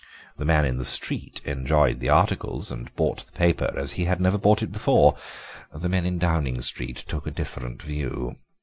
The 0.35 0.45
man 0.45 0.65
in 0.65 0.77
the 0.77 0.83
street 0.83 1.41
enjoyed 1.45 1.99
the 1.99 2.09
articles 2.09 2.71
and 2.71 2.91
bought 2.95 3.23
the 3.27 3.31
paper 3.33 3.71
as 3.77 3.91
he 3.91 4.05
had 4.05 4.19
never 4.19 4.39
bought 4.39 4.63
it 4.63 4.71
before; 4.71 5.15
the 5.71 5.89
men 5.89 6.07
in 6.07 6.17
Downing 6.17 6.59
Street 6.63 7.05
took 7.07 7.27
a 7.27 7.29
different 7.29 7.83
view. 7.83 8.33